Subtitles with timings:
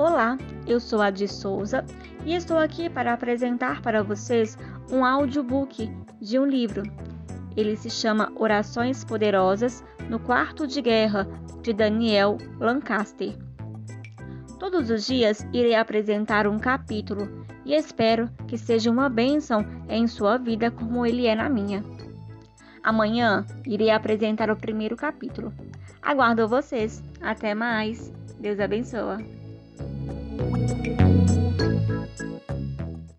[0.00, 1.84] Olá, eu sou a de Souza
[2.24, 4.56] e estou aqui para apresentar para vocês
[4.90, 6.82] um audiobook de um livro.
[7.54, 11.28] Ele se chama Orações Poderosas no Quarto de Guerra,
[11.60, 13.36] de Daniel Lancaster.
[14.58, 20.38] Todos os dias irei apresentar um capítulo e espero que seja uma bênção em sua
[20.38, 21.84] vida como ele é na minha.
[22.82, 25.52] Amanhã irei apresentar o primeiro capítulo.
[26.00, 27.02] Aguardo vocês.
[27.20, 28.10] Até mais.
[28.38, 29.39] Deus abençoe.